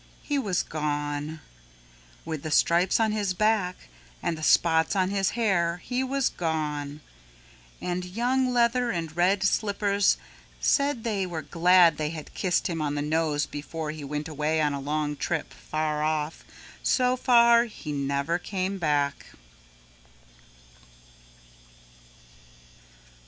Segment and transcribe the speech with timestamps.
[0.23, 1.41] He was gone.
[2.25, 3.87] With the stripes on his back
[4.23, 7.01] and the spots on his hair, he was gone.
[7.79, 10.17] And Young Leather and Red Slippers
[10.59, 14.59] said they were glad they had kissed him on the nose before he went away
[14.59, 16.43] on a long trip far off,
[16.81, 19.25] so far off he never came back.